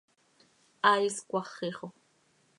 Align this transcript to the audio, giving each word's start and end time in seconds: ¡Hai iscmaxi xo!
¡Hai 0.85 1.01
iscmaxi 1.09 1.69
xo! 1.77 1.87